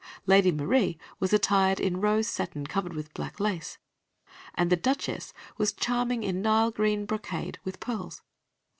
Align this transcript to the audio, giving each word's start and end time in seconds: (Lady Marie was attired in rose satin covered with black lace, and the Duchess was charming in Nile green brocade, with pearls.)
(Lady 0.25 0.51
Marie 0.51 0.97
was 1.19 1.31
attired 1.31 1.79
in 1.79 2.01
rose 2.01 2.25
satin 2.25 2.65
covered 2.65 2.93
with 2.93 3.13
black 3.13 3.39
lace, 3.39 3.77
and 4.55 4.71
the 4.71 4.75
Duchess 4.75 5.31
was 5.59 5.73
charming 5.73 6.23
in 6.23 6.41
Nile 6.41 6.71
green 6.71 7.05
brocade, 7.05 7.59
with 7.63 7.79
pearls.) 7.79 8.23